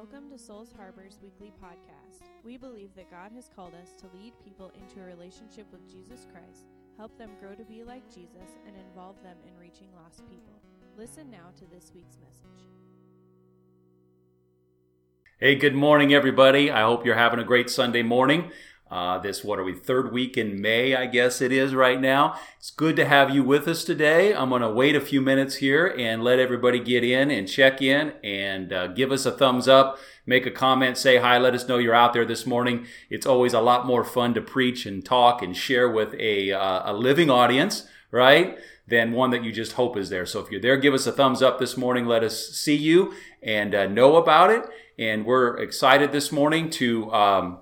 [0.00, 2.22] Welcome to Souls Harbor's weekly podcast.
[2.42, 6.26] We believe that God has called us to lead people into a relationship with Jesus
[6.32, 6.64] Christ,
[6.96, 10.54] help them grow to be like Jesus, and involve them in reaching lost people.
[10.96, 12.64] Listen now to this week's message.
[15.38, 16.70] Hey, good morning, everybody.
[16.70, 18.52] I hope you're having a great Sunday morning.
[18.90, 22.34] Uh, this, what are we, third week in May, I guess it is right now.
[22.58, 24.34] It's good to have you with us today.
[24.34, 27.80] I'm going to wait a few minutes here and let everybody get in and check
[27.80, 31.68] in and uh, give us a thumbs up, make a comment, say hi, let us
[31.68, 32.84] know you're out there this morning.
[33.08, 36.92] It's always a lot more fun to preach and talk and share with a, uh,
[36.92, 38.58] a living audience, right?
[38.88, 40.26] Than one that you just hope is there.
[40.26, 42.06] So if you're there, give us a thumbs up this morning.
[42.06, 44.64] Let us see you and uh, know about it.
[44.98, 47.12] And we're excited this morning to.
[47.12, 47.58] Um,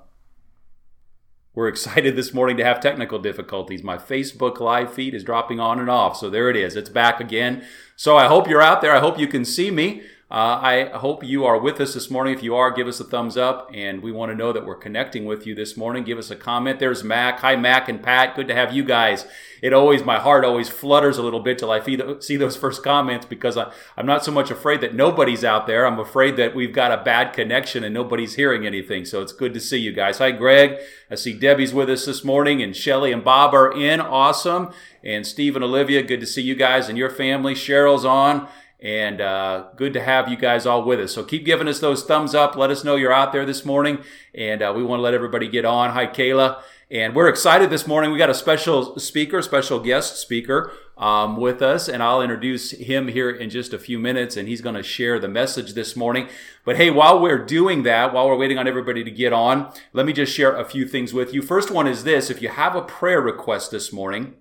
[1.58, 3.82] we're excited this morning to have technical difficulties.
[3.82, 6.16] My Facebook live feed is dropping on and off.
[6.16, 6.76] So there it is.
[6.76, 7.64] It's back again.
[7.96, 8.94] So I hope you're out there.
[8.94, 10.02] I hope you can see me.
[10.30, 12.34] Uh, I hope you are with us this morning.
[12.34, 13.70] If you are, give us a thumbs up.
[13.72, 16.04] And we want to know that we're connecting with you this morning.
[16.04, 16.80] Give us a comment.
[16.80, 17.40] There's Mac.
[17.40, 18.36] Hi, Mac and Pat.
[18.36, 19.24] Good to have you guys.
[19.62, 21.80] It always, my heart always flutters a little bit till I
[22.20, 25.86] see those first comments because I, I'm not so much afraid that nobody's out there.
[25.86, 29.06] I'm afraid that we've got a bad connection and nobody's hearing anything.
[29.06, 30.18] So it's good to see you guys.
[30.18, 30.78] Hi, Greg.
[31.10, 33.98] I see Debbie's with us this morning and Shelly and Bob are in.
[33.98, 34.72] Awesome.
[35.02, 37.54] And Steve and Olivia, good to see you guys and your family.
[37.54, 38.46] Cheryl's on.
[38.80, 41.12] And uh, good to have you guys all with us.
[41.12, 42.54] So keep giving us those thumbs up.
[42.54, 43.98] Let us know you're out there this morning.
[44.34, 45.90] And uh, we want to let everybody get on.
[45.90, 46.62] Hi, Kayla.
[46.90, 48.12] And we're excited this morning.
[48.12, 51.88] We got a special speaker, special guest speaker um, with us.
[51.88, 54.36] And I'll introduce him here in just a few minutes.
[54.36, 56.28] And he's going to share the message this morning.
[56.64, 60.06] But hey, while we're doing that, while we're waiting on everybody to get on, let
[60.06, 61.42] me just share a few things with you.
[61.42, 64.34] First one is this if you have a prayer request this morning,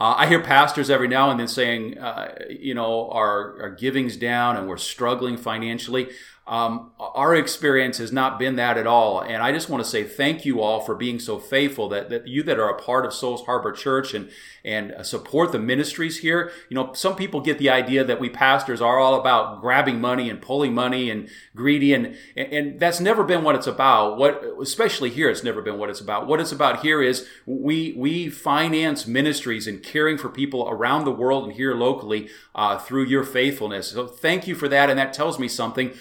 [0.00, 4.16] Uh, I hear pastors every now and then saying, uh, you know, our, our giving's
[4.16, 6.08] down and we're struggling financially.
[6.50, 9.20] Um, our experience has not been that at all.
[9.20, 12.26] And I just want to say thank you all for being so faithful that, that
[12.26, 14.28] you that are a part of Souls Harbor Church and,
[14.64, 16.50] and support the ministries here.
[16.68, 20.28] You know, some people get the idea that we pastors are all about grabbing money
[20.28, 21.94] and pulling money and greedy.
[21.94, 24.18] And, and that's never been what it's about.
[24.18, 26.26] What, especially here, it's never been what it's about.
[26.26, 31.12] What it's about here is we, we finance ministries and caring for people around the
[31.12, 33.92] world and here locally, uh, through your faithfulness.
[33.92, 34.90] So thank you for that.
[34.90, 35.92] And that tells me something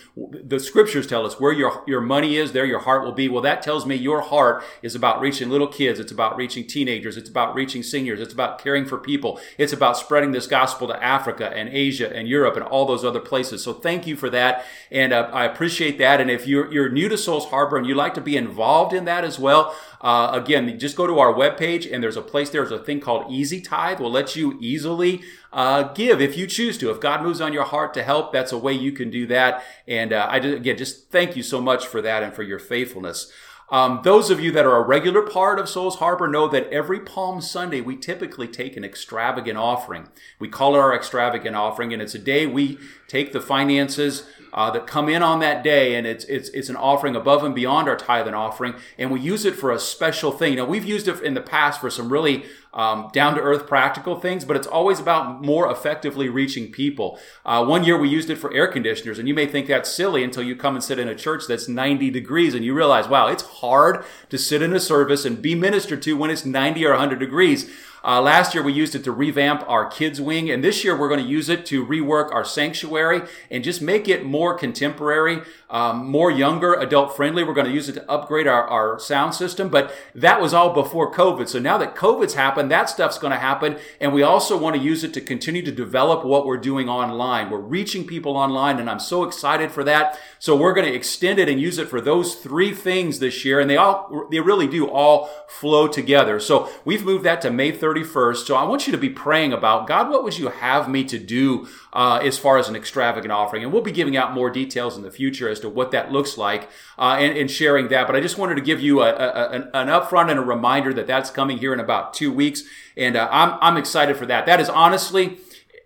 [0.44, 3.30] the scriptures tell us where your, your money is, there your heart will be.
[3.30, 6.00] Well, that tells me your heart is about reaching little kids.
[6.00, 7.18] It's about reaching teenagers.
[7.18, 8.20] It's about reaching seniors.
[8.20, 9.40] It's about caring for people.
[9.58, 13.20] It's about spreading this gospel to Africa and Asia and Europe and all those other
[13.20, 13.64] places.
[13.64, 14.66] So thank you for that.
[14.92, 16.22] And uh, I appreciate that.
[16.22, 19.06] And if you're, you're new to Souls Harbor and you'd like to be involved in
[19.06, 22.72] that as well, Uh, again, just go to our webpage and there's a place there's
[22.72, 24.00] a thing called Easy Tithe.
[24.00, 26.90] We'll let you easily uh, give if you choose to.
[26.90, 29.64] If God moves on your heart to help, that's a way you can do that.
[29.88, 32.60] And uh, I just, again, just thank you so much for that and for your
[32.60, 33.32] faithfulness.
[33.72, 37.00] Um, those of you that are a regular part of Souls Harbor know that every
[37.00, 40.08] Palm Sunday we typically take an extravagant offering.
[40.40, 44.72] We call it our extravagant offering, and it's a day we take the finances uh,
[44.72, 47.88] that come in on that day, and it's it's it's an offering above and beyond
[47.88, 50.56] our tithe and offering, and we use it for a special thing.
[50.56, 54.20] Now we've used it in the past for some really um, down to earth practical
[54.20, 57.20] things, but it's always about more effectively reaching people.
[57.46, 60.24] Uh, one year we used it for air conditioners, and you may think that's silly
[60.24, 63.28] until you come and sit in a church that's 90 degrees, and you realize, wow,
[63.28, 66.92] it's hard to sit in a service and be ministered to when it's 90 or
[66.92, 67.70] 100 degrees.
[68.04, 71.10] Uh, last year we used it to revamp our kids wing, and this year we're
[71.10, 76.08] going to use it to rework our sanctuary and just make it more contemporary, um,
[76.08, 77.44] more younger, adult friendly.
[77.44, 80.74] We're going to use it to upgrade our, our sound system, but that was all
[80.74, 81.48] before COVID.
[81.48, 84.82] So now that COVID's happened, that stuff's going to happen, and we also want to
[84.82, 87.50] use it to continue to develop what we're doing online.
[87.50, 90.18] We're reaching people online, and I'm so excited for that.
[90.40, 93.60] So we're going to extend it and use it for those three things this year,
[93.60, 96.40] and they all they really do all flow together.
[96.40, 98.46] So we've moved that to May 31st.
[98.48, 101.20] So I want you to be praying about God, what would you have me to
[101.20, 103.64] do uh, as far as an extravagant offering?
[103.64, 106.38] And we'll be giving out more details in the future as to what that looks
[106.38, 108.08] like uh, and, and, sharing that.
[108.08, 110.94] But I just wanted to give you a, a, an, an, upfront and a reminder
[110.94, 112.64] that that's coming here in about two weeks.
[112.98, 114.46] And uh, I'm, I'm excited for that.
[114.46, 115.38] That is honestly,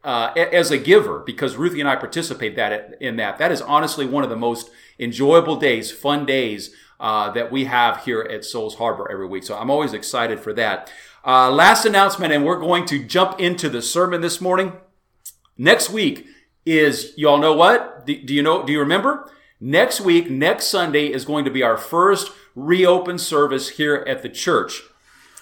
[0.03, 3.37] uh, as a giver, because Ruthie and I participate that in that.
[3.37, 8.03] That is honestly one of the most enjoyable days, fun days uh, that we have
[8.05, 9.43] here at Souls Harbor every week.
[9.43, 10.91] So I'm always excited for that.
[11.25, 14.73] Uh, last announcement, and we're going to jump into the sermon this morning.
[15.57, 16.27] Next week
[16.65, 18.05] is, you all know what?
[18.05, 19.29] Do, do you know, do you remember?
[19.65, 24.27] Next week, next Sunday is going to be our first reopen service here at the
[24.27, 24.81] church.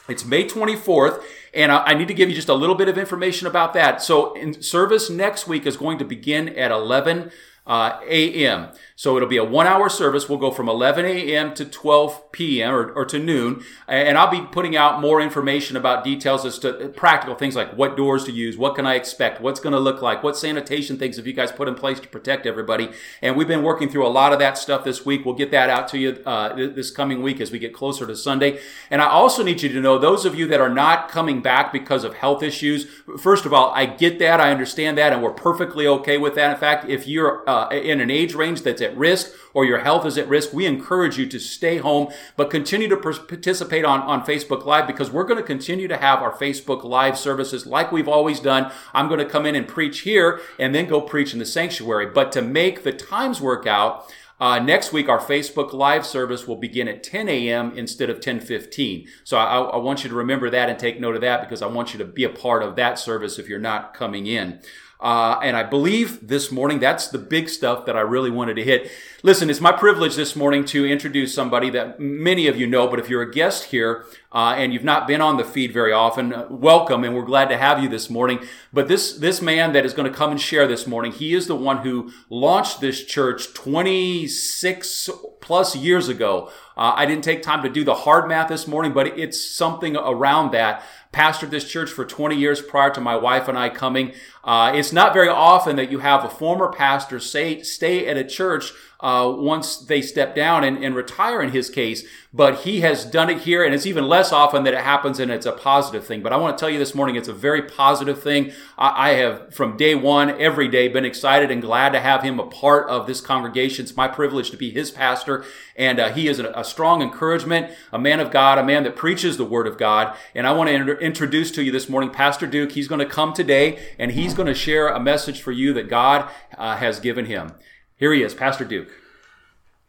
[0.08, 1.24] It's May 24th,
[1.56, 4.00] and I, need to give you just a little bit of information about that.
[4.04, 7.32] So, in service next week is going to begin at 11
[7.66, 8.68] uh, a.m.
[9.02, 10.30] So it'll be a one hour service.
[10.30, 11.56] We'll go from 11 a.m.
[11.56, 12.72] to 12 p.m.
[12.72, 13.64] Or, or, to noon.
[13.88, 17.98] And I'll be putting out more information about details as to practical things like what
[17.98, 21.18] doors to use, what can I expect, what's going to look like, what sanitation things
[21.18, 22.92] have you guys put in place to protect everybody.
[23.24, 25.26] And we've been working through a lot of that stuff this week.
[25.26, 28.16] We'll get that out to you uh, this coming week as we get closer to
[28.16, 28.60] Sunday.
[28.92, 31.74] And I also need you to know those of you that are not coming back
[31.74, 32.86] because of health issues,
[33.18, 34.40] first of all, I get that.
[34.40, 35.12] I understand that.
[35.12, 36.52] And we're perfectly okay with that.
[36.52, 40.06] In fact, if you're uh, in an age range that's at risk or your health
[40.06, 44.26] is at risk, we encourage you to stay home, but continue to participate on, on
[44.26, 48.08] Facebook Live because we're going to continue to have our Facebook Live services like we've
[48.08, 48.72] always done.
[48.94, 52.08] I'm going to come in and preach here and then go preach in the sanctuary.
[52.08, 54.12] But to make the times work out,
[54.42, 57.74] uh, next week, our Facebook Live service will begin at 10 a.m.
[57.76, 59.08] instead of 10:15.
[59.24, 61.68] So I, I, want you to remember that and take note of that because I
[61.68, 64.60] want you to be a part of that service if you're not coming in.
[65.02, 68.64] Uh, and I believe this morning that's the big stuff that I really wanted to
[68.64, 68.92] hit.
[69.24, 73.00] Listen, it's my privilege this morning to introduce somebody that many of you know, but
[73.00, 76.32] if you're a guest here uh, and you've not been on the feed very often,
[76.34, 78.40] uh, welcome, and we're glad to have you this morning.
[78.72, 81.48] But this this man that is going to come and share this morning, he is
[81.48, 85.10] the one who launched this church 26
[85.40, 86.52] plus years ago.
[86.82, 89.96] Uh, I didn't take time to do the hard math this morning, but it's something
[89.96, 90.84] around that
[91.14, 94.14] pastored this church for 20 years prior to my wife and I coming.
[94.44, 98.24] Uh, it's not very often that you have a former pastor say, stay at a
[98.24, 102.04] church uh, once they step down and, and, retire in his case.
[102.32, 105.32] But he has done it here, and it's even less often that it happens, and
[105.32, 106.22] it's a positive thing.
[106.22, 108.52] But I want to tell you this morning, it's a very positive thing.
[108.78, 112.40] I, I have, from day one, every day, been excited and glad to have him
[112.40, 113.84] a part of this congregation.
[113.84, 115.44] It's my privilege to be his pastor,
[115.76, 118.96] and uh, he is a, a, strong encouragement, a man of God, a man that
[118.96, 120.18] preaches the Word of God.
[120.34, 122.72] And I want to inter- introduce to you this morning Pastor Duke.
[122.72, 125.90] He's going to come today, and he's going to share a message for you that
[125.90, 127.54] God uh, has given him.
[127.98, 128.90] Here he is, Pastor Duke.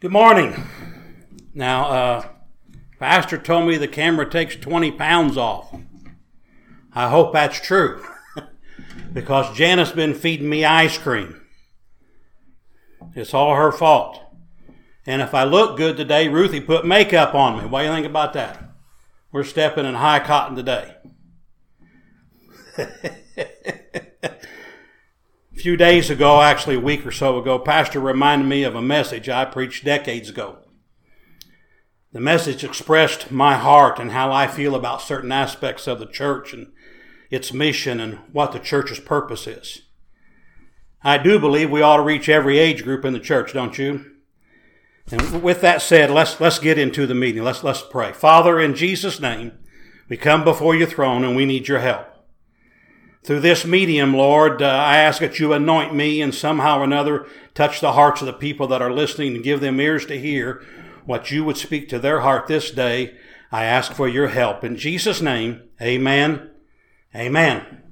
[0.01, 0.67] Good morning.
[1.55, 2.29] Now, uh,
[2.99, 5.75] Pastor told me the camera takes 20 pounds off.
[6.95, 8.05] I hope that's true
[9.13, 11.41] because Janice's been feeding me ice cream.
[13.15, 14.21] It's all her fault.
[15.07, 17.69] And if I look good today, Ruthie put makeup on me.
[17.69, 18.71] What do you think about that?
[19.33, 20.97] We're stepping in high cotton today.
[25.55, 28.83] A few days ago, actually a week or so ago, Pastor reminded me of a
[28.83, 30.59] message I preached decades ago.
[32.13, 36.53] The message expressed my heart and how I feel about certain aspects of the church
[36.53, 36.73] and
[37.31, 39.83] its mission and what the church's purpose is.
[41.03, 44.12] I do believe we ought to reach every age group in the church, don't you?
[45.11, 47.43] And with that said, let's, let's get into the meeting.
[47.43, 48.13] Let's, let's pray.
[48.13, 49.53] Father, in Jesus' name,
[50.09, 52.07] we come before your throne and we need your help.
[53.25, 57.27] Through this medium, Lord, uh, I ask that you anoint me and somehow or another
[57.55, 60.65] touch the hearts of the people that are listening and give them ears to hear
[61.05, 63.15] what you would speak to their heart this day.
[63.53, 64.65] I ask for your help.
[64.65, 66.51] In Jesus' name, amen.
[67.15, 67.83] Amen.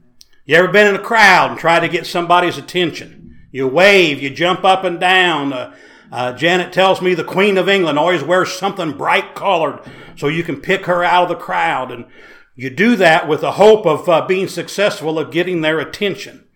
[0.47, 3.39] You ever been in a crowd and tried to get somebody's attention?
[3.53, 5.53] You wave, you jump up and down.
[5.53, 5.77] Uh,
[6.13, 9.81] uh, Janet tells me the Queen of England always wears something bright colored
[10.17, 11.93] so you can pick her out of the crowd.
[11.93, 12.07] And
[12.55, 16.49] you do that with the hope of uh, being successful, of getting their attention.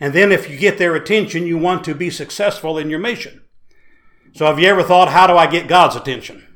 [0.00, 3.42] And then if you get their attention, you want to be successful in your mission.
[4.34, 6.46] So have you ever thought, how do I get God's attention?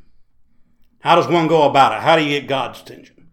[1.01, 2.03] How does one go about it?
[2.03, 3.29] How do you get God's attention?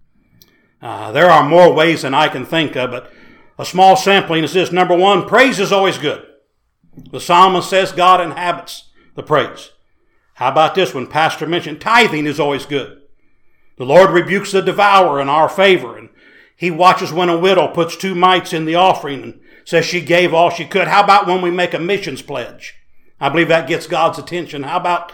[0.81, 3.11] Uh, there are more ways than I can think of, but
[3.57, 4.71] a small sampling is this.
[4.71, 6.23] Number one, praise is always good.
[7.11, 9.71] The psalmist says God inhabits the praise.
[10.35, 11.07] How about this one?
[11.07, 13.01] Pastor mentioned tithing is always good.
[13.77, 16.09] The Lord rebukes the devourer in our favor, and
[16.55, 20.33] he watches when a widow puts two mites in the offering and says she gave
[20.33, 20.87] all she could.
[20.87, 22.75] How about when we make a missions pledge?
[23.19, 24.63] I believe that gets God's attention.
[24.63, 25.11] How about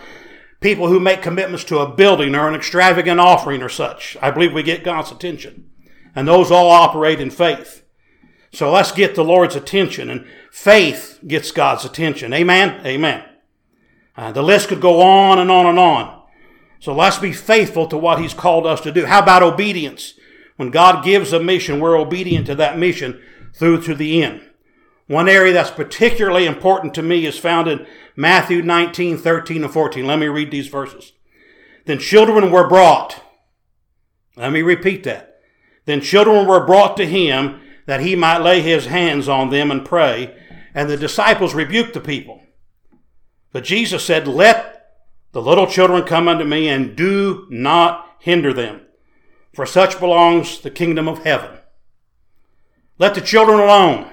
[0.60, 4.17] people who make commitments to a building or an extravagant offering or such?
[4.22, 5.70] I believe we get God's attention.
[6.15, 7.84] And those all operate in faith.
[8.53, 12.34] So let's get the Lord's attention, and faith gets God's attention.
[12.34, 12.86] Amen?
[12.86, 13.24] Amen.
[14.15, 16.22] Uh, the list could go on and on and on.
[16.80, 19.06] So let's be faithful to what He's called us to do.
[19.06, 20.15] How about obedience?
[20.58, 23.22] When God gives a mission, we're obedient to that mission
[23.53, 24.41] through to the end.
[25.08, 30.08] One area that's particularly important to me is found in Matthew 19, 13, and 14.
[30.08, 31.13] Let me read these verses.
[31.86, 33.22] Then children were brought.
[34.38, 35.41] Let me repeat that.
[35.86, 39.86] Then children were brought to him that he might lay his hands on them and
[39.86, 40.36] pray.
[40.74, 42.40] And the disciples rebuked the people.
[43.51, 44.72] But Jesus said, Let
[45.31, 48.81] the little children come unto me and do not hinder them,
[49.53, 51.58] for such belongs the kingdom of heaven.
[52.98, 54.12] Let the children alone.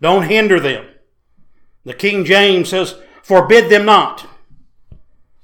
[0.00, 0.86] Don't hinder them.
[1.84, 4.26] The King James says, Forbid them not.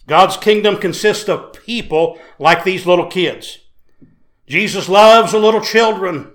[0.07, 3.59] God's kingdom consists of people like these little kids.
[4.47, 6.33] Jesus loves the little children.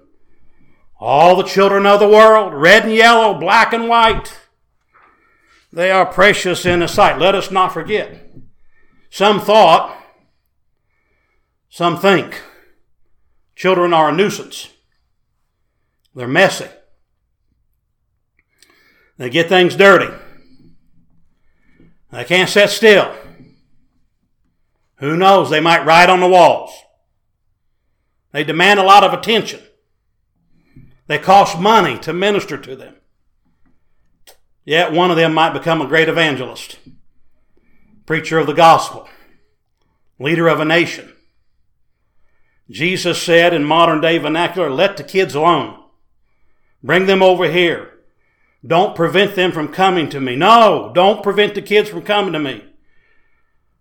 [0.99, 4.46] All the children of the world, red and yellow, black and white.
[5.71, 7.19] They are precious in His sight.
[7.19, 8.29] Let us not forget.
[9.09, 9.97] Some thought,
[11.69, 12.41] some think,
[13.55, 14.69] children are a nuisance.
[16.15, 16.67] They're messy.
[19.17, 20.13] They get things dirty.
[22.11, 23.13] They can't sit still.
[24.97, 25.49] Who knows?
[25.49, 26.71] They might write on the walls.
[28.31, 29.61] They demand a lot of attention.
[31.07, 32.95] They cost money to minister to them.
[34.67, 36.77] Yet one of them might become a great evangelist,
[38.05, 39.07] preacher of the gospel,
[40.19, 41.13] leader of a nation.
[42.69, 45.81] Jesus said in modern day vernacular, let the kids alone.
[46.83, 47.93] Bring them over here.
[48.65, 50.35] Don't prevent them from coming to me.
[50.35, 52.65] No, don't prevent the kids from coming to me.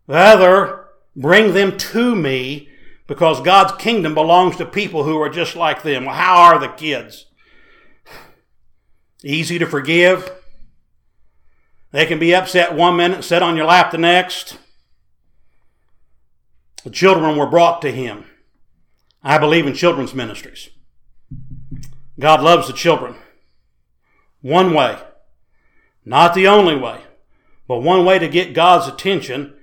[0.06, 0.84] Rather,
[1.16, 2.68] bring them to me
[3.08, 6.04] because God's kingdom belongs to people who are just like them.
[6.04, 7.26] Well, how are the kids?
[9.24, 10.30] Easy to forgive,
[11.96, 14.58] they can be upset one minute, sit on your lap the next.
[16.84, 18.26] The children were brought to him.
[19.22, 20.68] I believe in children's ministries.
[22.20, 23.14] God loves the children.
[24.42, 24.98] One way,
[26.04, 27.00] not the only way,
[27.66, 29.56] but one way to get God's attention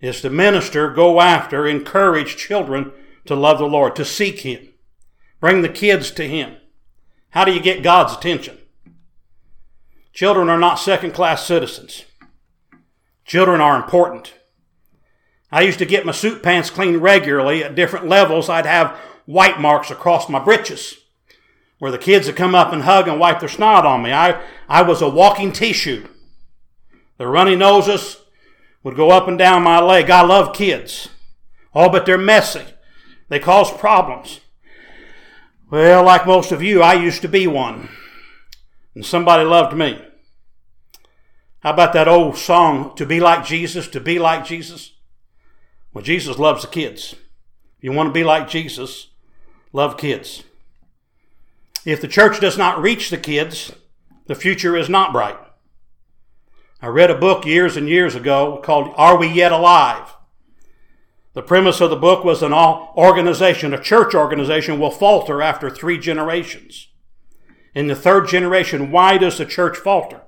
[0.00, 2.90] is to minister, go after, encourage children
[3.26, 4.70] to love the Lord, to seek Him,
[5.38, 6.56] bring the kids to Him.
[7.30, 8.58] How do you get God's attention?
[10.16, 12.06] Children are not second class citizens.
[13.26, 14.32] Children are important.
[15.52, 18.48] I used to get my suit pants cleaned regularly at different levels.
[18.48, 20.96] I'd have white marks across my breeches
[21.78, 24.10] where the kids would come up and hug and wipe their snot on me.
[24.10, 26.08] I, I was a walking tissue.
[27.18, 28.16] The runny noses
[28.82, 30.08] would go up and down my leg.
[30.08, 31.10] I love kids.
[31.74, 32.64] Oh, but they're messy.
[33.28, 34.40] They cause problems.
[35.70, 37.90] Well, like most of you, I used to be one.
[38.96, 40.02] And somebody loved me.
[41.60, 44.94] How about that old song, To Be Like Jesus, To Be Like Jesus?
[45.92, 47.12] Well, Jesus loves the kids.
[47.76, 49.08] If you want to be like Jesus,
[49.70, 50.44] love kids.
[51.84, 53.70] If the church does not reach the kids,
[54.28, 55.38] the future is not bright.
[56.80, 60.14] I read a book years and years ago called Are We Yet Alive?
[61.34, 65.98] The premise of the book was an organization, a church organization, will falter after three
[65.98, 66.88] generations.
[67.76, 70.22] In the third generation, why does the church falter?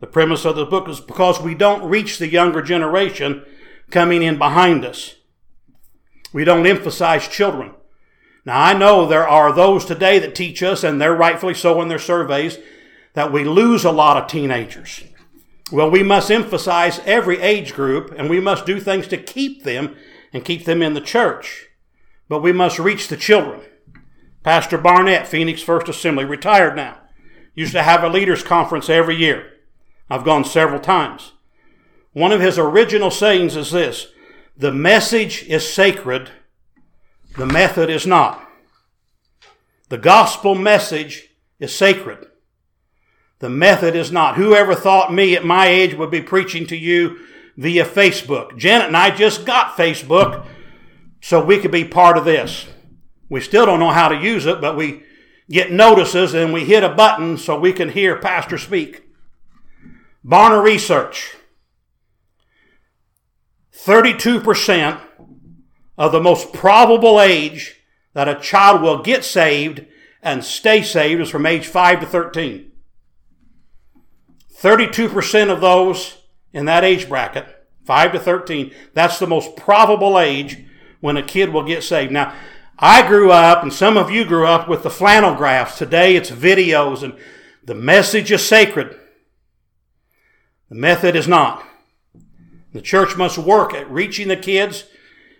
[0.00, 3.42] The premise of the book is because we don't reach the younger generation
[3.90, 5.14] coming in behind us.
[6.34, 7.72] We don't emphasize children.
[8.44, 11.88] Now, I know there are those today that teach us, and they're rightfully so in
[11.88, 12.58] their surveys,
[13.14, 15.04] that we lose a lot of teenagers.
[15.72, 19.96] Well, we must emphasize every age group, and we must do things to keep them
[20.34, 21.68] and keep them in the church.
[22.28, 23.62] But we must reach the children.
[24.44, 26.98] Pastor Barnett, Phoenix First Assembly, retired now,
[27.54, 29.50] used to have a leaders' conference every year.
[30.10, 31.32] I've gone several times.
[32.12, 34.08] One of his original sayings is this
[34.56, 36.30] The message is sacred,
[37.38, 38.46] the method is not.
[39.88, 42.26] The gospel message is sacred.
[43.38, 44.36] The method is not.
[44.36, 47.18] Whoever thought me at my age would be preaching to you
[47.56, 48.56] via Facebook?
[48.56, 50.46] Janet and I just got Facebook
[51.20, 52.66] so we could be part of this.
[53.34, 55.02] We still don't know how to use it, but we
[55.50, 59.08] get notices and we hit a button so we can hear Pastor speak.
[60.24, 61.34] Barna Research
[63.76, 65.00] 32%
[65.98, 67.80] of the most probable age
[68.12, 69.84] that a child will get saved
[70.22, 72.70] and stay saved is from age 5 to 13.
[74.60, 76.18] 32% of those
[76.52, 77.48] in that age bracket,
[77.84, 80.64] 5 to 13, that's the most probable age
[81.00, 82.12] when a kid will get saved.
[82.12, 82.32] Now,
[82.78, 85.78] I grew up, and some of you grew up with the flannel graphs.
[85.78, 87.16] Today it's videos, and
[87.62, 88.98] the message is sacred.
[90.68, 91.64] The method is not.
[92.72, 94.84] The church must work at reaching the kids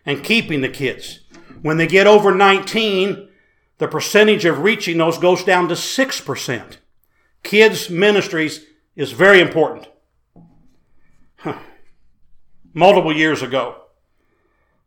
[0.06, 1.20] and keeping the kids.
[1.62, 3.28] When they get over 19,
[3.78, 6.76] the percentage of reaching those goes down to 6%.
[7.42, 8.64] Kids' ministries
[8.94, 9.88] is very important.
[11.38, 11.58] Huh.
[12.72, 13.83] Multiple years ago,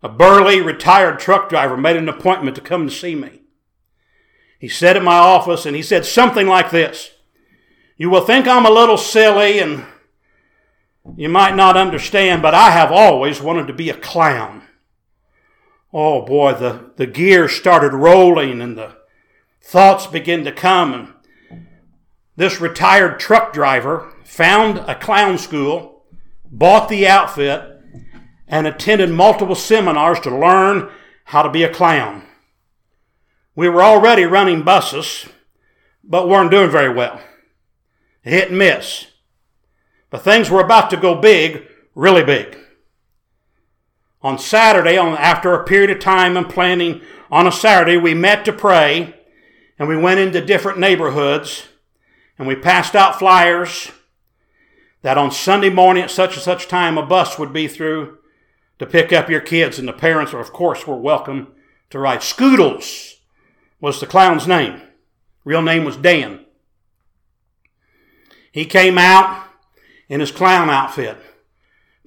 [0.07, 3.41] a burly retired truck driver made an appointment to come to see me.
[4.57, 7.11] He sat in my office and he said something like this
[7.97, 9.83] You will think I'm a little silly and
[11.17, 14.63] you might not understand, but I have always wanted to be a clown.
[15.91, 18.95] Oh boy, the, the gears started rolling and the
[19.61, 20.93] thoughts began to come.
[21.51, 21.67] And
[22.37, 26.05] this retired truck driver found a clown school,
[26.49, 27.76] bought the outfit,
[28.47, 30.89] and attended multiple seminars to learn
[31.25, 32.23] how to be a clown.
[33.55, 35.27] We were already running buses,
[36.03, 37.19] but weren't doing very well.
[38.21, 39.07] Hit and miss.
[40.09, 42.57] But things were about to go big, really big.
[44.21, 48.45] On Saturday, on, after a period of time and planning, on a Saturday, we met
[48.45, 49.15] to pray
[49.77, 51.67] and we went into different neighborhoods
[52.37, 53.91] and we passed out flyers
[55.01, 58.17] that on Sunday morning at such and such time a bus would be through
[58.79, 61.53] to pick up your kids and the parents, of course, were welcome
[61.89, 62.19] to ride.
[62.19, 63.15] Scoodles
[63.79, 64.81] was the clown's name.
[65.43, 66.45] Real name was Dan.
[68.51, 69.45] He came out
[70.09, 71.17] in his clown outfit.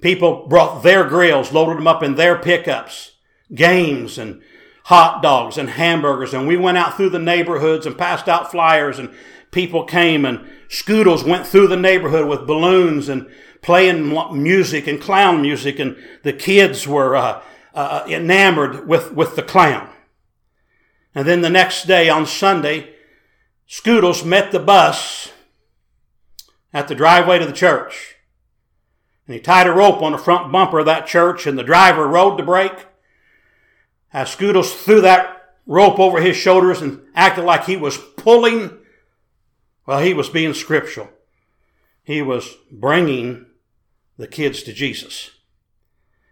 [0.01, 3.13] People brought their grills, loaded them up in their pickups,
[3.53, 4.41] games and
[4.85, 6.33] hot dogs and hamburgers.
[6.33, 9.13] And we went out through the neighborhoods and passed out flyers and
[9.51, 13.29] people came and Scoodles went through the neighborhood with balloons and
[13.61, 15.79] playing music and clown music.
[15.79, 17.41] And the kids were uh,
[17.73, 19.89] uh, enamored with, with the clown.
[21.13, 22.93] And then the next day on Sunday,
[23.67, 25.31] Scoodles met the bus
[26.73, 28.15] at the driveway to the church.
[29.27, 32.07] And he tied a rope on the front bumper of that church, and the driver
[32.07, 32.87] rode the brake.
[34.13, 38.77] As Scoodles threw that rope over his shoulders and acted like he was pulling,
[39.85, 41.09] well, he was being scriptural.
[42.03, 43.45] He was bringing
[44.17, 45.31] the kids to Jesus.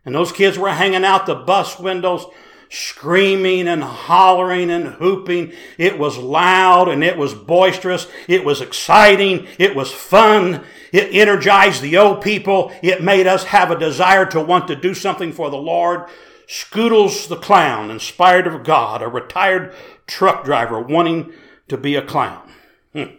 [0.06, 2.26] And those kids were hanging out the bus windows
[2.70, 5.52] screaming and hollering and hooping.
[5.78, 8.08] It was loud and it was boisterous.
[8.28, 9.48] It was exciting.
[9.58, 10.64] It was fun.
[10.92, 12.72] It energized the old people.
[12.82, 16.10] It made us have a desire to want to do something for the Lord.
[16.48, 19.74] Scoodles the clown, inspired of God, a retired
[20.08, 21.32] truck driver wanting
[21.68, 22.52] to be a clown.
[22.94, 23.16] Hmm.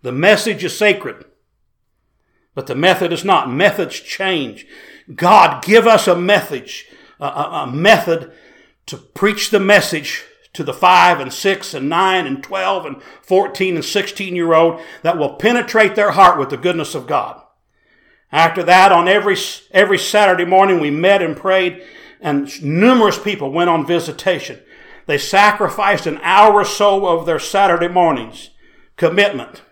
[0.00, 1.26] The message is sacred,
[2.54, 3.50] but the method is not.
[3.50, 4.66] Methods change.
[5.14, 6.86] God, give us a message,
[7.20, 8.32] a, a, method
[8.86, 13.74] to preach the message to the five and six and nine and 12 and 14
[13.74, 17.42] and 16 year old that will penetrate their heart with the goodness of God.
[18.32, 19.36] After that, on every,
[19.70, 21.84] every Saturday morning, we met and prayed,
[22.20, 24.60] and numerous people went on visitation.
[25.06, 28.50] They sacrificed an hour or so of their Saturday mornings.
[28.96, 29.62] Commitment,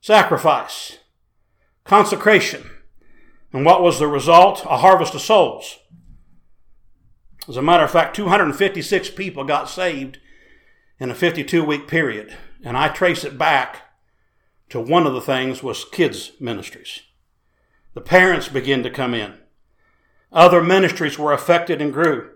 [0.00, 0.98] sacrifice,
[1.84, 2.70] consecration.
[3.52, 4.64] And what was the result?
[4.64, 5.78] A harvest of souls.
[7.48, 10.18] As a matter of fact, 256 people got saved
[10.98, 12.36] in a 52 week period.
[12.64, 13.82] And I trace it back
[14.70, 17.02] to one of the things was kids ministries.
[17.92, 19.34] The parents began to come in.
[20.32, 22.30] Other ministries were affected and grew.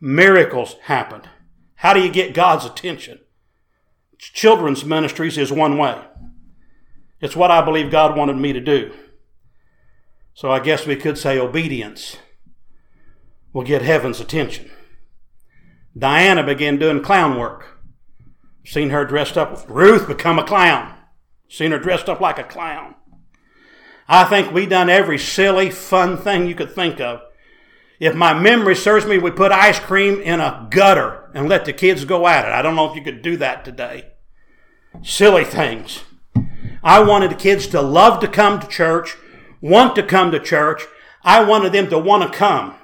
[0.00, 1.28] Miracles happened.
[1.76, 3.20] How do you get God's attention?
[4.18, 5.98] Children's ministries is one way.
[7.20, 8.92] It's what I believe God wanted me to do.
[10.34, 12.16] So I guess we could say obedience
[13.52, 14.70] will get heaven's attention.
[15.96, 17.78] Diana began doing clown work.
[18.64, 19.64] Seen her dressed up.
[19.68, 20.94] Ruth become a clown.
[21.48, 22.94] Seen her dressed up like a clown.
[24.08, 27.20] I think we done every silly, fun thing you could think of.
[27.98, 31.72] If my memory serves me, we put ice cream in a gutter and let the
[31.72, 32.52] kids go at it.
[32.52, 34.12] I don't know if you could do that today.
[35.02, 36.02] Silly things.
[36.82, 39.16] I wanted the kids to love to come to church,
[39.60, 40.82] want to come to church.
[41.22, 42.74] I wanted them to want to come.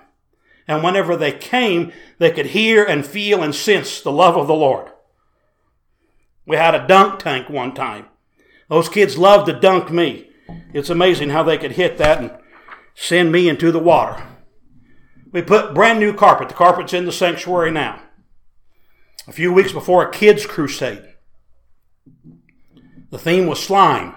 [0.68, 4.54] And whenever they came, they could hear and feel and sense the love of the
[4.54, 4.90] Lord.
[6.44, 8.06] We had a dunk tank one time.
[8.68, 10.28] Those kids loved to dunk me.
[10.72, 12.36] It's amazing how they could hit that and
[12.94, 14.22] send me into the water.
[15.32, 16.48] We put brand new carpet.
[16.48, 18.02] The carpet's in the sanctuary now.
[19.28, 21.04] A few weeks before a kids' crusade.
[23.10, 24.14] The theme was slime.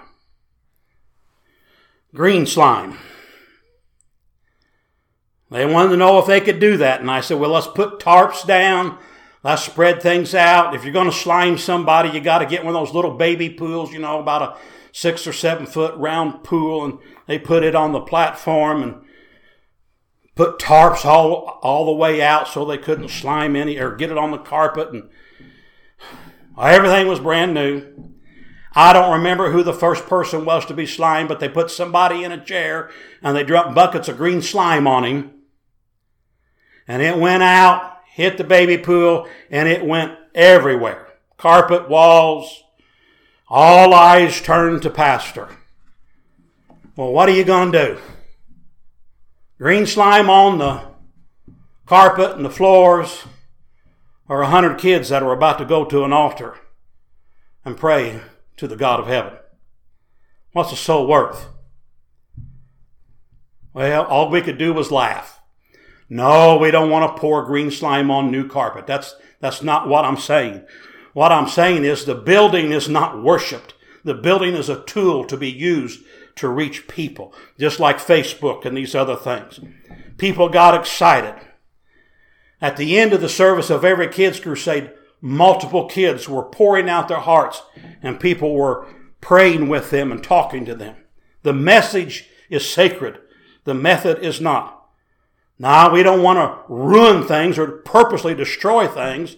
[2.14, 2.98] Green slime.
[5.50, 7.00] They wanted to know if they could do that.
[7.00, 8.98] And I said, well, let's put tarps down.
[9.42, 10.74] Let's spread things out.
[10.74, 13.48] If you're going to slime somebody, you got to get one of those little baby
[13.50, 14.56] pools, you know, about a
[14.92, 16.84] six or seven foot round pool.
[16.84, 19.02] And they put it on the platform and
[20.34, 24.18] put tarps all, all the way out so they couldn't slime any or get it
[24.18, 24.90] on the carpet.
[24.92, 25.10] And
[26.58, 28.10] everything was brand new.
[28.72, 32.22] I don't remember who the first person was to be slimed, but they put somebody
[32.22, 32.90] in a chair
[33.22, 35.40] and they dropped buckets of green slime on him
[36.90, 41.06] and it went out, hit the baby pool, and it went everywhere.
[41.36, 42.64] Carpet, walls,
[43.48, 45.48] all eyes turned to Pastor.
[46.96, 47.98] Well, what are you going to do?
[49.58, 50.82] Green slime on the
[51.86, 53.22] carpet and the floors,
[54.28, 56.56] or a hundred kids that are about to go to an altar
[57.64, 58.20] and pray
[58.60, 59.32] to the God of heaven.
[60.52, 61.46] What's a soul worth?
[63.72, 65.40] Well, all we could do was laugh.
[66.10, 68.86] No, we don't want to pour green slime on new carpet.
[68.86, 70.66] That's, that's not what I'm saying.
[71.14, 73.72] What I'm saying is the building is not worshiped.
[74.04, 76.04] The building is a tool to be used
[76.36, 79.58] to reach people, just like Facebook and these other things.
[80.18, 81.34] People got excited.
[82.60, 87.08] At the end of the service of every kids crusade, multiple kids were pouring out
[87.08, 87.62] their hearts
[88.02, 88.86] and people were
[89.20, 90.96] praying with them and talking to them.
[91.42, 93.18] The message is sacred.
[93.64, 94.76] The method is not.
[95.58, 99.36] Now, we don't want to ruin things or purposely destroy things,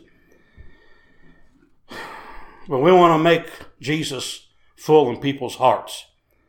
[2.69, 3.49] but we want to make
[3.81, 6.07] Jesus full in people's hearts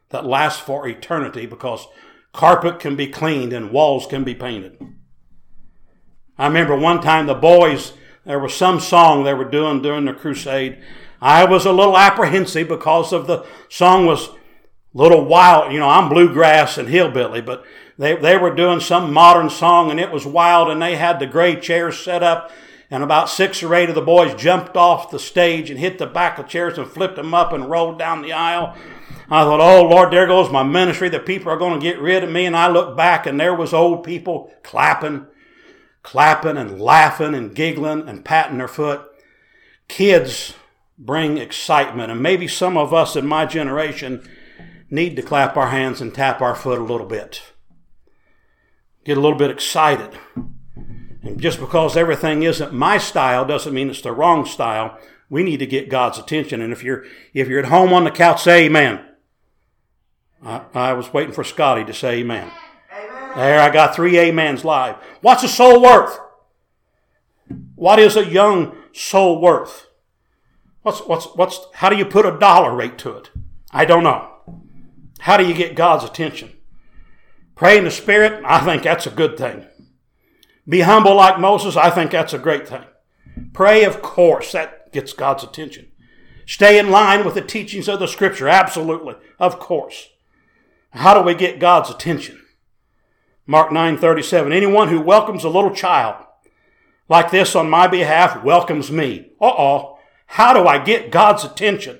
[0.09, 1.87] that lasts for eternity because
[2.33, 4.77] carpet can be cleaned and walls can be painted.
[6.37, 7.93] I remember one time the boys,
[8.25, 10.81] there was some song they were doing during the crusade.
[11.21, 14.33] I was a little apprehensive because of the song was a
[14.93, 15.71] little wild.
[15.71, 17.65] You know, I'm bluegrass and hillbilly, but
[17.97, 21.27] they, they were doing some modern song and it was wild and they had the
[21.27, 22.51] gray chairs set up
[22.93, 26.05] and about six or eight of the boys jumped off the stage and hit the
[26.05, 28.77] back of chairs and flipped them up and rolled down the aisle.
[29.31, 31.09] I thought, oh Lord, there goes my ministry.
[31.09, 32.45] The people are going to get rid of me.
[32.45, 35.25] And I looked back and there was old people clapping,
[36.03, 39.01] clapping and laughing and giggling and patting their foot.
[39.87, 40.53] Kids
[40.97, 42.11] bring excitement.
[42.11, 44.27] And maybe some of us in my generation
[44.89, 47.53] need to clap our hands and tap our foot a little bit
[49.03, 50.17] get a little bit excited.
[51.21, 54.97] And just because everything isn't my style doesn't mean it's the wrong style.
[55.29, 56.61] We need to get God's attention.
[56.61, 59.03] And if you're if you're at home on the couch, say amen.
[60.43, 62.51] I, I was waiting for Scotty to say amen.
[63.35, 64.95] There, I got three amens live.
[65.21, 66.19] What's a soul worth?
[67.75, 69.87] What is a young soul worth?
[70.83, 73.31] What's what's what's how do you put a dollar rate to it?
[73.71, 74.29] I don't know.
[75.19, 76.51] How do you get God's attention?
[77.55, 79.65] Pray in the Spirit, I think that's a good thing.
[80.67, 82.83] Be humble like Moses, I think that's a great thing.
[83.53, 85.91] Pray, of course, that gets God's attention.
[86.45, 90.09] Stay in line with the teachings of the Scripture, absolutely, of course.
[90.91, 92.42] How do we get God's attention?
[93.45, 96.15] Mark 9:37 Anyone who welcomes a little child
[97.09, 99.31] like this on my behalf welcomes me.
[99.41, 99.99] Uh-oh.
[100.27, 101.99] How do I get God's attention?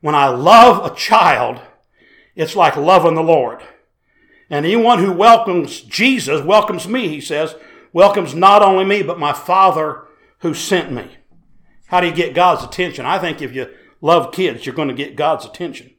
[0.00, 1.60] When I love a child,
[2.36, 3.62] it's like loving the Lord.
[4.50, 7.54] And anyone who welcomes Jesus, welcomes me, he says,
[7.92, 10.06] welcomes not only me, but my Father
[10.40, 11.16] who sent me.
[11.86, 13.06] How do you get God's attention?
[13.06, 13.68] I think if you
[14.00, 15.90] love kids, you're going to get God's attention.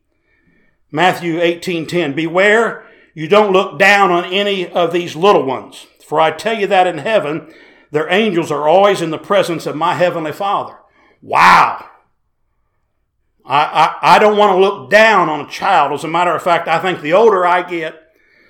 [0.91, 6.31] Matthew 18:10 Beware you don't look down on any of these little ones, for I
[6.31, 7.53] tell you that in heaven
[7.91, 10.77] their angels are always in the presence of my heavenly Father.
[11.21, 11.89] Wow.
[13.45, 13.63] I,
[14.01, 15.93] I, I don't want to look down on a child.
[15.93, 18.01] As a matter of fact, I think the older I get,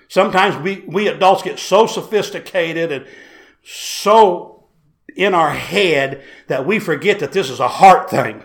[0.07, 3.05] sometimes we, we adults get so sophisticated and
[3.63, 4.69] so
[5.15, 8.43] in our head that we forget that this is a heart thing.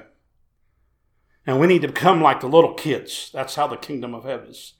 [1.46, 3.30] And we need to become like the little kids.
[3.32, 4.74] That's how the kingdom of heaven is.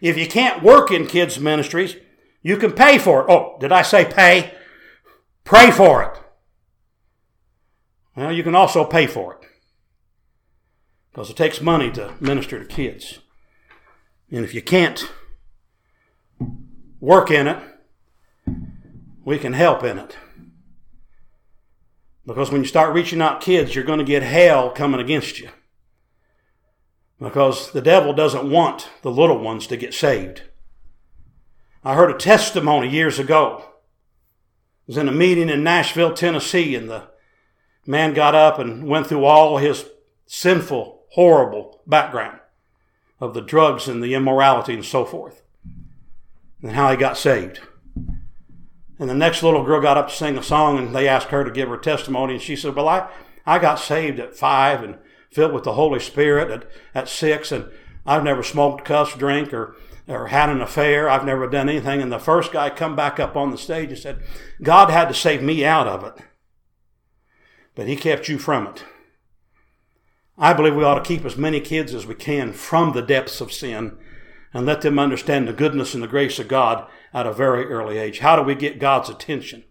[0.00, 1.96] If you can't work in kids' ministries,
[2.42, 3.26] you can pay for it.
[3.28, 4.54] Oh, did I say pay?
[5.44, 6.18] Pray for it.
[8.16, 9.48] Well, you can also pay for it
[11.10, 13.18] because it takes money to minister to kids.
[14.30, 15.10] And if you can't
[17.00, 17.58] work in it,
[19.24, 20.16] we can help in it.
[22.26, 25.48] Because when you start reaching out kids, you're going to get hell coming against you.
[27.20, 30.42] Because the devil doesn't want the little ones to get saved.
[31.84, 33.62] I heard a testimony years ago.
[33.62, 33.66] I
[34.86, 37.08] was in a meeting in Nashville, Tennessee, and the
[37.86, 39.86] man got up and went through all his
[40.26, 42.40] sinful, horrible background
[43.20, 45.42] of the drugs and the immorality and so forth,
[46.62, 47.60] and how he got saved.
[48.98, 51.44] And the next little girl got up to sing a song, and they asked her
[51.44, 53.10] to give her testimony, and she said, Well, I,
[53.46, 54.98] I got saved at five and
[55.30, 57.70] filled with the Holy Spirit at, at six, and
[58.06, 59.76] I've never smoked, cussed, drink, or
[60.08, 61.08] or had an affair.
[61.08, 62.02] I've never done anything.
[62.02, 64.20] And the first guy come back up on the stage and said,
[64.60, 66.24] God had to save me out of it
[67.74, 68.84] but He kept you from it.
[70.36, 73.40] I believe we ought to keep as many kids as we can from the depths
[73.40, 73.96] of sin
[74.52, 77.98] and let them understand the goodness and the grace of God at a very early
[77.98, 78.18] age.
[78.18, 79.64] How do we get God's attention?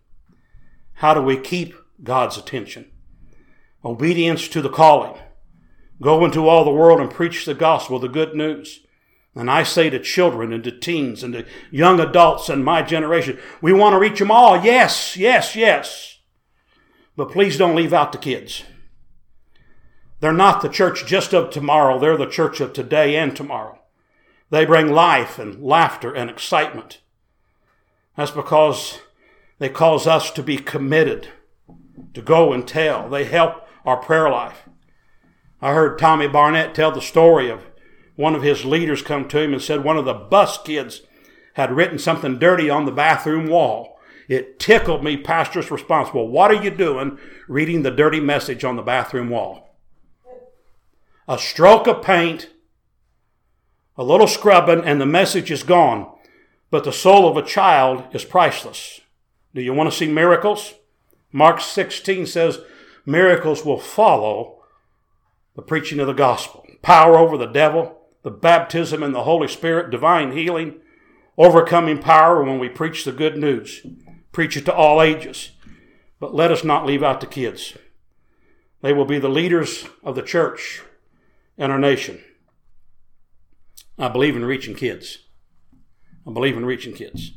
[0.94, 2.92] How do we keep God's attention?
[3.84, 5.20] Obedience to the calling.
[6.02, 8.82] Go into all the world and preach the gospel, the good news.
[9.36, 13.38] And I say to children and to teens and to young adults in my generation,
[13.62, 14.64] we want to reach them all.
[14.64, 16.20] Yes, yes, yes.
[17.16, 18.64] But please don't leave out the kids.
[20.20, 23.80] They're not the church just of tomorrow, they're the church of today and tomorrow.
[24.50, 27.00] They bring life and laughter and excitement.
[28.18, 29.00] That's because
[29.60, 31.30] they cause us to be committed,
[32.14, 33.10] to go and tell.
[33.10, 34.69] They help our prayer life.
[35.62, 37.66] I heard Tommy Barnett tell the story of
[38.16, 41.02] one of his leaders come to him and said one of the bus kids
[41.54, 44.00] had written something dirty on the bathroom wall.
[44.30, 46.14] It tickled me, pastor's response.
[46.14, 47.18] Well, what are you doing
[47.48, 49.76] reading the dirty message on the bathroom wall?
[51.28, 52.50] A stroke of paint,
[53.98, 56.10] a little scrubbing, and the message is gone.
[56.72, 59.02] But the soul of a child is priceless.
[59.54, 60.76] Do you want to see miracles?
[61.32, 62.60] Mark 16 says
[63.06, 64.59] miracles will follow
[65.60, 66.66] the preaching of the gospel.
[66.82, 70.80] Power over the devil, the baptism in the Holy Spirit, divine healing,
[71.38, 73.86] overcoming power when we preach the good news.
[74.32, 75.52] Preach it to all ages.
[76.18, 77.78] But let us not leave out the kids.
[78.82, 80.82] They will be the leaders of the church
[81.58, 82.24] and our nation.
[83.98, 85.18] I believe in reaching kids.
[86.26, 87.34] I believe in reaching kids.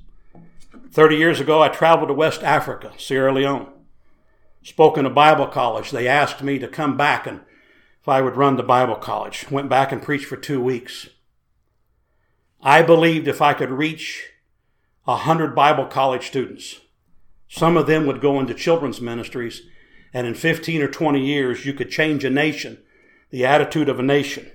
[0.93, 3.67] 30 years ago, I traveled to West Africa, Sierra Leone.
[4.63, 5.91] Spoke in a Bible college.
[5.91, 7.41] They asked me to come back and
[8.03, 9.49] if I would run the Bible college.
[9.49, 11.09] Went back and preached for two weeks.
[12.61, 14.31] I believed if I could reach
[15.07, 16.81] a hundred Bible college students,
[17.49, 19.63] some of them would go into children's ministries,
[20.13, 22.83] and in 15 or 20 years, you could change a nation,
[23.31, 24.51] the attitude of a nation.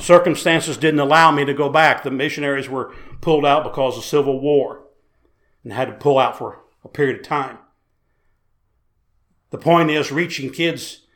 [0.00, 2.02] Circumstances didn't allow me to go back.
[2.02, 4.84] The missionaries were pulled out because of civil war
[5.62, 7.58] and had to pull out for a period of time.
[9.50, 11.06] The point is, reaching kids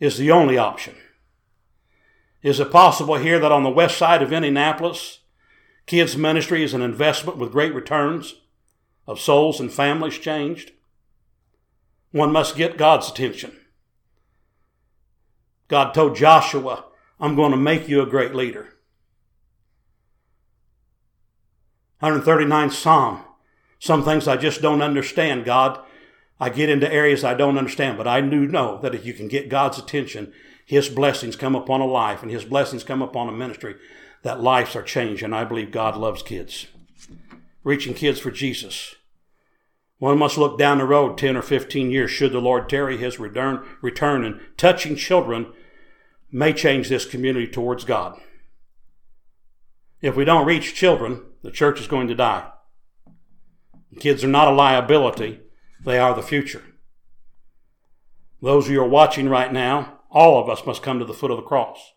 [0.00, 0.94] is the only option.
[2.42, 5.20] Is it possible here that on the west side of Indianapolis,
[5.86, 8.34] kids' ministry is an investment with great returns?
[9.06, 10.72] of souls and families changed.
[12.10, 13.56] One must get God's attention.
[15.68, 16.86] God told Joshua,
[17.20, 18.74] I'm going to make you a great leader.
[22.00, 23.22] 139 Psalm.
[23.78, 25.80] Some things I just don't understand, God.
[26.38, 29.28] I get into areas I don't understand, but I do know that if you can
[29.28, 30.32] get God's attention,
[30.64, 33.76] His blessings come upon a life and His blessings come upon a ministry,
[34.22, 35.22] that lives are changed.
[35.22, 36.66] And I believe God loves kids.
[37.64, 38.94] Reaching kids for Jesus.
[39.98, 43.18] One must look down the road 10 or 15 years should the Lord tarry his
[43.18, 45.52] return, return and touching children
[46.30, 48.20] may change this community towards God.
[50.02, 52.50] If we don't reach children, the church is going to die.
[53.98, 55.40] Kids are not a liability,
[55.86, 56.62] they are the future.
[58.42, 61.30] Those of you are watching right now, all of us must come to the foot
[61.30, 61.92] of the cross.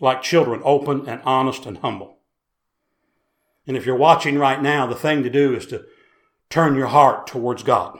[0.00, 2.18] like children, open and honest and humble.
[3.68, 5.84] And if you're watching right now, the thing to do is to
[6.50, 7.98] turn your heart towards God.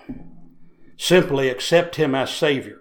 [0.96, 2.80] Simply accept Him as Savior.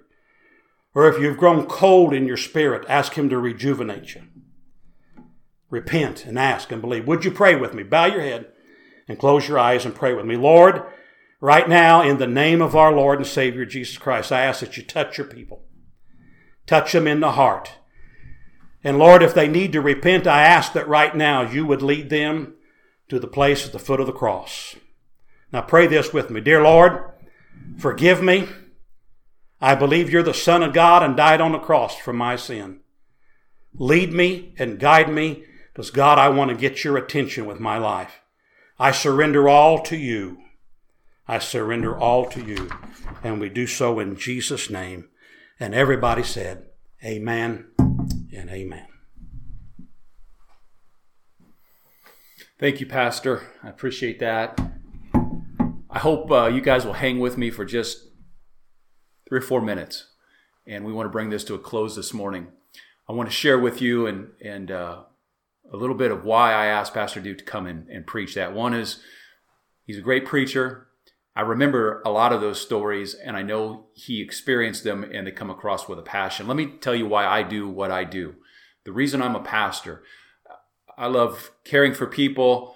[0.96, 4.24] Or if you've grown cold in your spirit, ask Him to rejuvenate you.
[5.70, 7.06] Repent and ask and believe.
[7.08, 7.84] Would you pray with me?
[7.84, 8.48] Bow your head
[9.08, 10.36] and close your eyes and pray with me.
[10.36, 10.84] Lord,
[11.42, 14.78] right now, in the name of our Lord and Savior Jesus Christ, I ask that
[14.78, 15.66] you touch your people.
[16.66, 17.74] Touch them in the heart.
[18.84, 22.10] And Lord, if they need to repent, I ask that right now you would lead
[22.10, 22.56] them
[23.10, 24.76] to the place at the foot of the cross.
[25.52, 26.40] Now pray this with me.
[26.40, 27.12] Dear Lord,
[27.78, 28.48] forgive me.
[29.60, 32.80] I believe you're the Son of God and died on the cross for my sin.
[33.74, 37.78] Lead me and guide me because God, I want to get your attention with my
[37.78, 38.22] life.
[38.80, 40.38] I surrender all to you.
[41.32, 42.70] I surrender all to you.
[43.24, 45.08] And we do so in Jesus' name.
[45.62, 46.66] And everybody said,
[47.06, 48.86] Amen and amen.
[52.60, 53.50] Thank you, Pastor.
[53.64, 54.60] I appreciate that.
[55.90, 58.10] I hope uh, you guys will hang with me for just
[59.26, 60.08] three or four minutes.
[60.68, 62.48] And we want to bring this to a close this morning.
[63.08, 65.04] I want to share with you and, and uh,
[65.72, 68.52] a little bit of why I asked Pastor Duke to come in and preach that.
[68.52, 69.02] One is
[69.86, 70.90] he's a great preacher.
[71.36, 75.32] I remember a lot of those stories, and I know he experienced them and they
[75.32, 76.48] come across with a passion.
[76.48, 78.36] Let me tell you why I do what I do.
[78.84, 80.04] The reason I'm a pastor,
[80.98, 82.76] I love caring for people.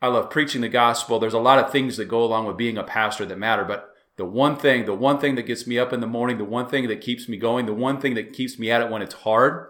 [0.00, 1.20] I love preaching the gospel.
[1.20, 3.90] There's a lot of things that go along with being a pastor that matter, but
[4.16, 6.68] the one thing, the one thing that gets me up in the morning, the one
[6.68, 9.14] thing that keeps me going, the one thing that keeps me at it when it's
[9.14, 9.68] hard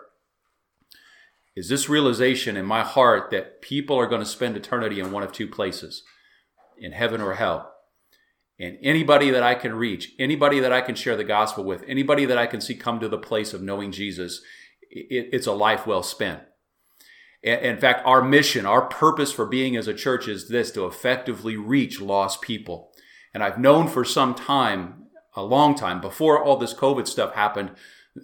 [1.55, 5.23] is this realization in my heart that people are going to spend eternity in one
[5.23, 6.03] of two places
[6.79, 7.72] in heaven or hell.
[8.59, 12.25] And anybody that I can reach, anybody that I can share the gospel with, anybody
[12.27, 14.41] that I can see come to the place of knowing Jesus,
[14.91, 16.43] it, it's a life well spent.
[17.43, 21.57] In fact, our mission, our purpose for being as a church is this to effectively
[21.57, 22.93] reach lost people.
[23.35, 27.73] And I've known for some time, a long time, before all this COVID stuff happened,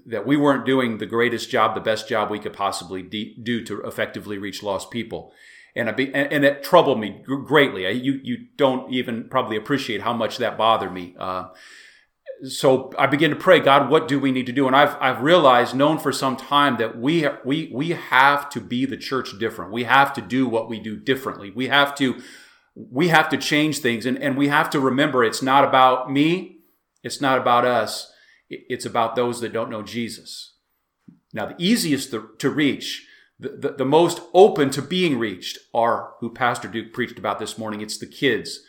[0.07, 3.81] that we weren't doing the greatest job, the best job we could possibly do to
[3.81, 5.33] effectively reach lost people
[5.79, 7.91] and, be, and, and it troubled me greatly.
[7.93, 11.15] You you don't even probably appreciate how much that bothered me.
[11.19, 11.49] Uh,
[12.45, 14.67] so I began to pray, God, what do we need to do?
[14.67, 18.87] And I've I've realized, known for some time, that we we we have to be
[18.87, 19.73] the church different.
[19.73, 21.51] We have to do what we do differently.
[21.51, 22.21] We have to
[22.75, 26.59] we have to change things, and and we have to remember it's not about me,
[27.03, 28.11] it's not about us,
[28.49, 30.55] it's about those that don't know Jesus.
[31.33, 33.08] Now, the easiest to reach
[33.41, 37.57] the, the, the, most open to being reached are who Pastor Duke preached about this
[37.57, 37.81] morning.
[37.81, 38.61] It's the kids.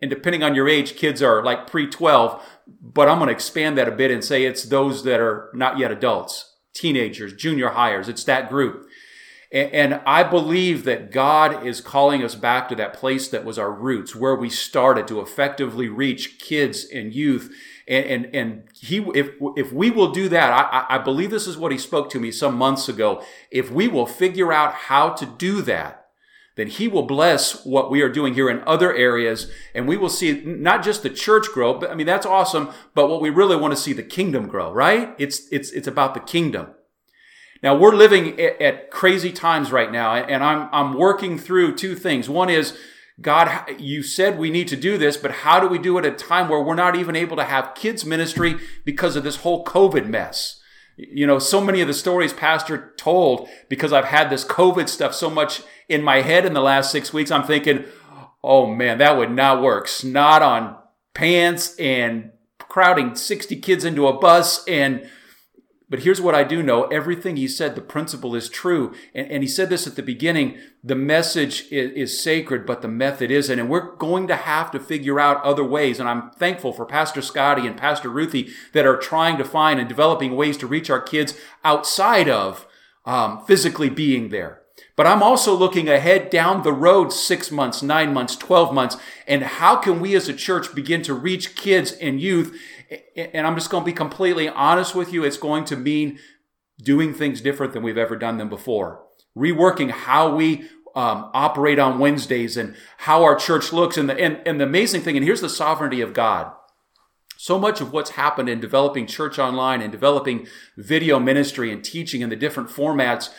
[0.00, 2.42] And depending on your age, kids are like pre 12,
[2.80, 5.78] but I'm going to expand that a bit and say it's those that are not
[5.78, 8.08] yet adults, teenagers, junior highers.
[8.08, 8.86] It's that group.
[9.50, 13.58] And, and I believe that God is calling us back to that place that was
[13.58, 17.52] our roots, where we started to effectively reach kids and youth
[17.88, 21.56] and, and, and he, if, if we will do that, I, I believe this is
[21.56, 23.22] what he spoke to me some months ago.
[23.50, 26.06] If we will figure out how to do that,
[26.54, 29.50] then he will bless what we are doing here in other areas.
[29.74, 32.70] And we will see not just the church grow, but I mean, that's awesome.
[32.94, 35.14] But what we really want to see the kingdom grow, right?
[35.18, 36.74] It's, it's, it's about the kingdom.
[37.62, 40.14] Now we're living at, crazy times right now.
[40.14, 42.28] And I'm, I'm working through two things.
[42.28, 42.76] One is
[43.20, 46.14] God, you said we need to do this, but how do we do it at
[46.14, 49.64] a time where we're not even able to have kids ministry because of this whole
[49.64, 50.60] COVID mess?
[50.96, 55.14] You know, so many of the stories Pastor told, because I've had this COVID stuff
[55.14, 57.84] so much in my head in the last six weeks, I'm thinking,
[58.42, 59.88] oh man, that would not work.
[59.88, 60.76] Snot on
[61.14, 65.08] pants and crowding 60 kids into a bus and
[65.92, 68.94] but here's what I do know everything he said, the principle is true.
[69.14, 72.88] And, and he said this at the beginning the message is, is, sacred, but the
[72.88, 73.58] method isn't.
[73.58, 76.00] And we're going to have to figure out other ways.
[76.00, 79.86] And I'm thankful for Pastor Scotty and Pastor Ruthie that are trying to find and
[79.86, 82.66] developing ways to reach our kids outside of
[83.04, 84.62] um, physically being there.
[84.96, 88.96] But I'm also looking ahead down the road six months, nine months, 12 months.
[89.26, 92.58] And how can we as a church begin to reach kids and youth
[93.16, 96.18] and I'm just going to be completely honest with you, it's going to mean
[96.82, 99.04] doing things different than we've ever done them before.
[99.36, 103.96] Reworking how we um, operate on Wednesdays and how our church looks.
[103.96, 106.52] And the, and, and the amazing thing, and here's the sovereignty of God.
[107.36, 112.20] So much of what's happened in developing church online and developing video ministry and teaching
[112.20, 113.30] in the different formats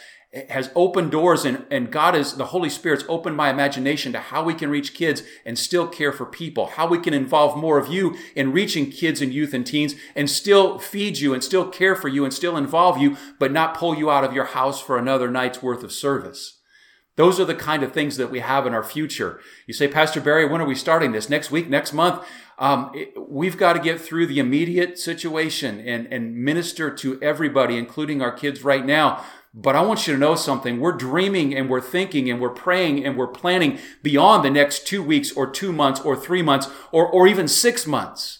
[0.49, 4.43] has opened doors and, and God is, the Holy Spirit's opened my imagination to how
[4.43, 7.88] we can reach kids and still care for people, how we can involve more of
[7.88, 11.95] you in reaching kids and youth and teens and still feed you and still care
[11.95, 14.97] for you and still involve you, but not pull you out of your house for
[14.97, 16.59] another night's worth of service.
[17.15, 19.39] Those are the kind of things that we have in our future.
[19.67, 21.29] You say, Pastor Barry, when are we starting this?
[21.29, 22.25] Next week, next month?
[22.57, 27.77] Um, it, we've got to get through the immediate situation and, and minister to everybody,
[27.77, 29.23] including our kids right now.
[29.54, 30.80] But I want you to know something.
[30.80, 35.04] We're dreaming and we're thinking and we're praying and we're planning beyond the next two
[35.04, 38.39] weeks or two months or three months or, or even six months.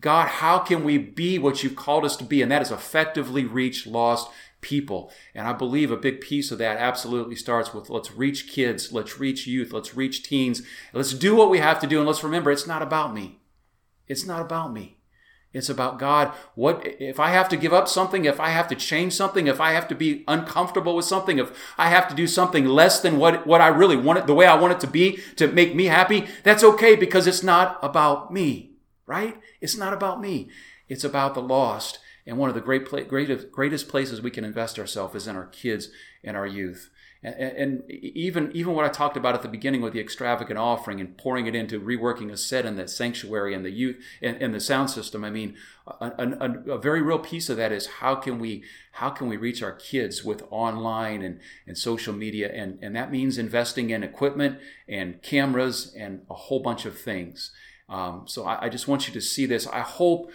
[0.00, 2.42] God, how can we be what you've called us to be?
[2.42, 4.30] And that is effectively reach lost
[4.60, 5.12] people.
[5.34, 9.20] And I believe a big piece of that absolutely starts with let's reach kids, let's
[9.20, 10.62] reach youth, let's reach teens.
[10.92, 11.98] Let's do what we have to do.
[11.98, 13.38] And let's remember, it's not about me.
[14.08, 14.97] It's not about me.
[15.52, 16.32] It's about God.
[16.54, 18.26] What if I have to give up something?
[18.26, 19.46] If I have to change something?
[19.46, 21.38] If I have to be uncomfortable with something?
[21.38, 24.34] If I have to do something less than what, what I really want it, the
[24.34, 26.26] way I want it to be to make me happy?
[26.42, 28.72] That's okay because it's not about me,
[29.06, 29.38] right?
[29.60, 30.50] It's not about me.
[30.86, 31.98] It's about the lost.
[32.26, 35.46] And one of the great, greatest, greatest places we can invest ourselves is in our
[35.46, 35.88] kids
[36.22, 36.90] and our youth.
[37.20, 41.00] And, and, even even what I talked about at the beginning with the extravagant offering
[41.00, 44.54] and pouring it into reworking a set in the sanctuary and the youth and, and
[44.54, 45.24] the sound system.
[45.24, 45.56] I mean,
[45.86, 48.62] a, a, a, very real piece of that is how can we
[48.92, 53.10] how can we reach our kids with online and, and social media and, and that
[53.10, 54.58] means investing in equipment
[54.88, 57.50] and cameras and a whole bunch of things.
[57.88, 59.66] Um, so I, I just want you to see this.
[59.66, 60.30] I hope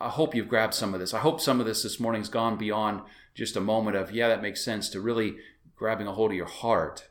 [0.00, 1.12] I hope you've grabbed some of this.
[1.12, 3.02] I hope some of this this morning's gone beyond
[3.34, 5.36] just a moment of yeah that makes sense to really
[5.76, 7.08] grabbing a hold of your heart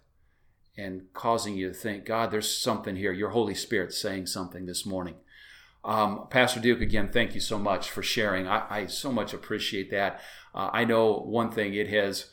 [0.78, 3.12] and causing you to think, God, there's something here.
[3.12, 5.16] Your Holy Spirit saying something this morning.
[5.86, 8.48] Um, Pastor Duke, again, thank you so much for sharing.
[8.48, 10.22] I, I so much appreciate that.
[10.56, 12.28] Uh, I know one thing, it has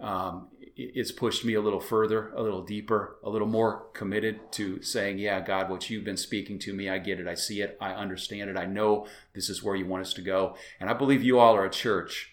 [0.00, 4.80] um, it's pushed me a little further, a little deeper, a little more committed to
[4.82, 7.76] saying, Yeah, God, what you've been speaking to me, I get it, I see it,
[7.80, 10.56] I understand it, I know this is where you want us to go.
[10.80, 12.31] And I believe you all are a church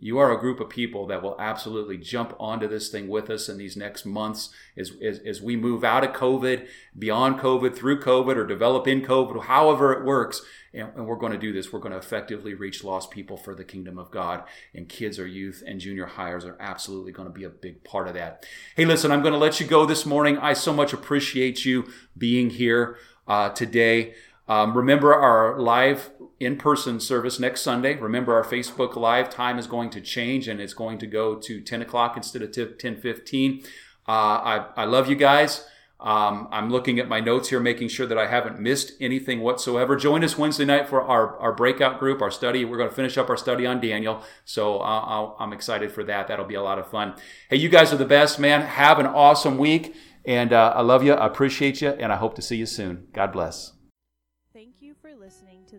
[0.00, 3.50] you are a group of people that will absolutely jump onto this thing with us
[3.50, 6.66] in these next months as, as, as, we move out of COVID,
[6.98, 10.40] beyond COVID, through COVID, or develop in COVID, however it works.
[10.72, 11.70] And, and we're going to do this.
[11.70, 14.44] We're going to effectively reach lost people for the kingdom of God.
[14.74, 18.08] And kids or youth and junior highers are absolutely going to be a big part
[18.08, 18.46] of that.
[18.76, 20.38] Hey, listen, I'm going to let you go this morning.
[20.38, 22.96] I so much appreciate you being here
[23.28, 24.14] uh, today.
[24.50, 27.94] Um, remember our live in person service next Sunday.
[27.94, 31.60] Remember, our Facebook Live time is going to change and it's going to go to
[31.60, 33.62] 10 o'clock instead of 10 15.
[33.62, 35.64] Uh, I, I love you guys.
[36.00, 39.94] Um, I'm looking at my notes here, making sure that I haven't missed anything whatsoever.
[39.94, 42.64] Join us Wednesday night for our, our breakout group, our study.
[42.64, 44.24] We're going to finish up our study on Daniel.
[44.44, 46.26] So uh, i am excited for that.
[46.26, 47.14] That'll be a lot of fun.
[47.48, 48.62] Hey, you guys are the best, man.
[48.62, 49.94] Have an awesome week.
[50.24, 51.12] And uh, I love you.
[51.12, 51.90] I appreciate you.
[51.90, 53.06] And I hope to see you soon.
[53.12, 53.79] God bless